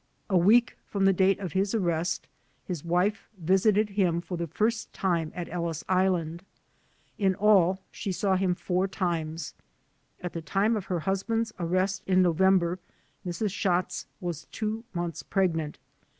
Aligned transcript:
A 0.31 0.35
week 0.35 0.77
from 0.87 1.05
the 1.05 1.13
date 1.13 1.37
of 1.39 1.53
his 1.53 1.75
arrest 1.75 2.25
his 2.65 2.83
wife 2.83 3.29
visited 3.37 3.89
him 3.91 4.19
for 4.19 4.35
the 4.35 4.47
first 4.47 4.91
time 4.93 5.31
at 5.35 5.47
Ellis 5.49 5.83
Island. 5.87 6.41
In 7.19 7.35
all 7.35 7.83
she 7.91 8.11
saw 8.11 8.35
him 8.35 8.55
four 8.55 8.87
times. 8.87 9.53
At 10.19 10.33
the 10.33 10.41
time 10.41 10.75
of 10.75 10.85
her 10.85 11.01
husband's 11.01 11.53
arrest 11.59 12.01
in 12.07 12.23
November, 12.23 12.79
Mrs. 13.23 13.51
Schatz 13.51 14.07
was 14.19 14.45
two 14.45 14.83
months 14.95 15.21
pregnant. 15.21 15.77